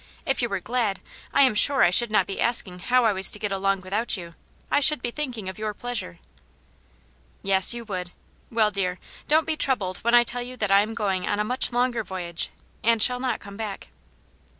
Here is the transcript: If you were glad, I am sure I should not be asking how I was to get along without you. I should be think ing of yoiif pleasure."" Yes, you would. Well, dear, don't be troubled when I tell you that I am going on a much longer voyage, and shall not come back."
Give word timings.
If 0.25 0.41
you 0.41 0.49
were 0.49 0.59
glad, 0.59 0.99
I 1.31 1.43
am 1.43 1.53
sure 1.53 1.83
I 1.83 1.91
should 1.91 2.09
not 2.09 2.25
be 2.25 2.41
asking 2.41 2.79
how 2.79 3.05
I 3.05 3.13
was 3.13 3.29
to 3.29 3.37
get 3.37 3.51
along 3.51 3.81
without 3.81 4.17
you. 4.17 4.33
I 4.71 4.79
should 4.79 4.99
be 4.99 5.11
think 5.11 5.37
ing 5.37 5.47
of 5.47 5.57
yoiif 5.57 5.77
pleasure."" 5.77 6.17
Yes, 7.43 7.75
you 7.75 7.85
would. 7.85 8.11
Well, 8.49 8.71
dear, 8.71 8.97
don't 9.27 9.45
be 9.45 9.55
troubled 9.55 9.99
when 9.99 10.15
I 10.15 10.23
tell 10.23 10.41
you 10.41 10.57
that 10.57 10.71
I 10.71 10.81
am 10.81 10.95
going 10.95 11.27
on 11.29 11.39
a 11.39 11.43
much 11.43 11.71
longer 11.71 12.03
voyage, 12.03 12.49
and 12.83 12.99
shall 12.99 13.19
not 13.19 13.39
come 13.41 13.57
back." 13.57 13.89